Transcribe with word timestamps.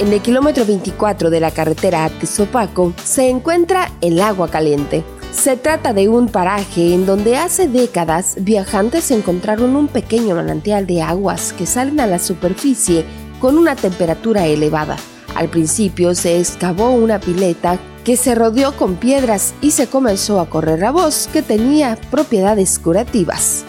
en 0.00 0.14
el 0.14 0.22
kilómetro 0.22 0.64
24 0.64 1.28
de 1.28 1.40
la 1.40 1.50
carretera 1.50 2.06
a 2.06 2.08
Tizopaco, 2.08 2.94
se 3.04 3.28
encuentra 3.28 3.92
el 4.00 4.20
agua 4.20 4.48
caliente. 4.48 5.04
Se 5.30 5.56
trata 5.56 5.92
de 5.92 6.08
un 6.08 6.28
paraje 6.28 6.94
en 6.94 7.04
donde 7.04 7.36
hace 7.36 7.68
décadas 7.68 8.36
viajantes 8.40 9.10
encontraron 9.10 9.76
un 9.76 9.88
pequeño 9.88 10.34
manantial 10.34 10.86
de 10.86 11.02
aguas 11.02 11.52
que 11.52 11.66
salen 11.66 12.00
a 12.00 12.06
la 12.06 12.18
superficie 12.18 13.04
con 13.40 13.58
una 13.58 13.76
temperatura 13.76 14.46
elevada. 14.46 14.96
Al 15.34 15.48
principio 15.48 16.14
se 16.14 16.40
excavó 16.40 16.90
una 16.90 17.20
pileta 17.20 17.78
que 18.02 18.16
se 18.16 18.34
rodeó 18.34 18.72
con 18.72 18.96
piedras 18.96 19.52
y 19.60 19.72
se 19.72 19.86
comenzó 19.86 20.40
a 20.40 20.48
correr 20.48 20.80
la 20.80 20.92
voz 20.92 21.28
que 21.30 21.42
tenía 21.42 21.98
propiedades 22.10 22.78
curativas. 22.78 23.64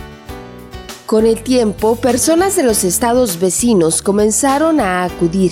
Con 1.05 1.25
el 1.25 1.43
tiempo, 1.43 1.97
personas 1.97 2.55
de 2.55 2.63
los 2.63 2.85
estados 2.85 3.37
vecinos 3.37 4.01
comenzaron 4.01 4.79
a 4.79 5.03
acudir, 5.03 5.51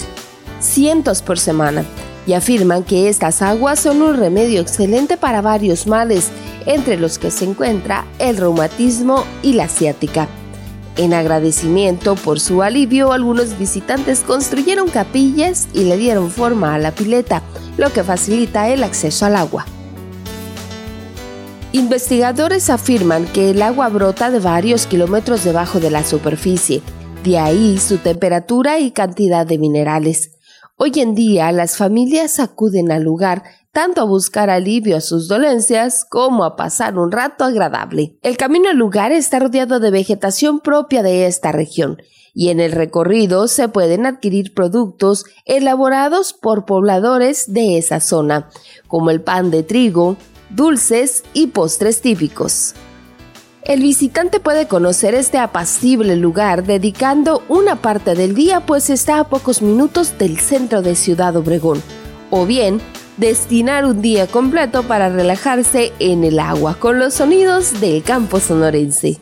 cientos 0.60 1.22
por 1.22 1.40
semana, 1.40 1.84
y 2.28 2.34
afirman 2.34 2.84
que 2.84 3.10
estas 3.10 3.42
aguas 3.42 3.80
son 3.80 4.02
un 4.02 4.18
remedio 4.18 4.62
excelente 4.62 5.18
para 5.18 5.42
varios 5.42 5.88
males, 5.88 6.30
entre 6.66 6.98
los 6.98 7.18
que 7.18 7.32
se 7.32 7.46
encuentra 7.46 8.06
el 8.20 8.38
reumatismo 8.38 9.26
y 9.42 9.54
la 9.54 9.68
ciática. 9.68 10.28
En 10.98 11.14
agradecimiento 11.14 12.16
por 12.16 12.40
su 12.40 12.62
alivio, 12.62 13.14
algunos 13.14 13.58
visitantes 13.58 14.20
construyeron 14.20 14.90
capillas 14.90 15.70
y 15.74 15.86
le 15.86 15.98
dieron 15.98 16.30
forma 16.30 16.76
a 16.76 16.78
la 16.78 16.92
pileta, 16.92 17.42
lo 17.78 17.92
que 17.94 18.04
facilita 18.04 18.68
el 18.70 18.84
acceso 18.84 19.26
al 19.26 19.38
agua. 19.38 19.66
Investigadores 21.72 22.70
afirman 22.70 23.26
que 23.28 23.52
el 23.52 23.62
agua 23.62 23.90
brota 23.90 24.30
de 24.30 24.40
varios 24.40 24.88
kilómetros 24.88 25.44
debajo 25.44 25.80
de 25.80 25.92
la 25.92 26.04
superficie, 26.04 26.82
de 27.24 27.38
ahí 27.38 27.78
su 27.78 27.98
temperatura 27.98 28.80
y 28.80 28.92
cantidad 28.92 29.46
de 29.46 29.58
minerales. 29.58 30.32
Hoy 30.82 30.94
en 30.96 31.14
día 31.14 31.52
las 31.52 31.76
familias 31.76 32.40
acuden 32.40 32.90
al 32.90 33.04
lugar 33.04 33.44
tanto 33.74 34.00
a 34.00 34.06
buscar 34.06 34.50
alivio 34.50 34.96
a 34.96 35.02
sus 35.02 35.28
dolencias 35.28 36.06
como 36.06 36.46
a 36.46 36.56
pasar 36.56 36.98
un 36.98 37.12
rato 37.12 37.44
agradable. 37.44 38.18
El 38.22 38.38
camino 38.38 38.70
al 38.70 38.78
lugar 38.78 39.12
está 39.12 39.40
rodeado 39.40 39.82
de 39.82 39.92
vegetación 39.92 40.62
propia 40.62 41.04
de 41.04 41.28
esta 41.28 41.52
región 41.52 42.02
y 42.34 42.48
en 42.48 42.62
el 42.62 42.72
recorrido 42.72 43.50
se 43.50 43.68
pueden 43.68 44.06
adquirir 44.06 44.54
productos 44.54 45.26
elaborados 45.44 46.32
por 46.32 46.66
pobladores 46.66 47.52
de 47.52 47.78
esa 47.78 48.00
zona, 48.00 48.50
como 48.88 49.12
el 49.12 49.20
pan 49.20 49.52
de 49.52 49.64
trigo, 49.64 50.16
dulces 50.50 51.26
y 51.34 51.48
postres 51.48 52.00
típicos. 52.00 52.74
El 53.70 53.84
visitante 53.84 54.40
puede 54.40 54.68
conocer 54.68 55.14
este 55.14 55.38
apacible 55.38 56.16
lugar 56.16 56.64
dedicando 56.64 57.44
una 57.50 57.76
parte 57.76 58.16
del 58.16 58.34
día 58.34 58.62
pues 58.62 58.90
está 58.90 59.20
a 59.20 59.26
pocos 59.26 59.62
minutos 59.62 60.18
del 60.18 60.40
centro 60.40 60.82
de 60.82 60.96
Ciudad 60.96 61.36
Obregón, 61.36 61.80
o 62.32 62.48
bien 62.48 62.82
destinar 63.18 63.86
un 63.86 64.02
día 64.02 64.26
completo 64.26 64.82
para 64.82 65.10
relajarse 65.10 65.94
en 66.00 66.24
el 66.24 66.40
agua 66.40 66.80
con 66.80 66.98
los 66.98 67.14
sonidos 67.14 67.80
del 67.80 68.02
campo 68.02 68.40
sonorense. 68.40 69.20